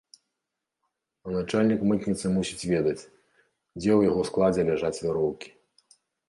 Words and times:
А 1.27 1.33
начальнік 1.35 1.83
мытніцы 1.91 2.25
мусіць 2.37 2.69
ведаць, 2.73 2.95
дзе 3.79 3.91
ў 3.97 4.09
яго 4.09 4.21
складзе 4.31 4.61
ляжаць 4.71 4.93
вяроўкі. 5.05 5.49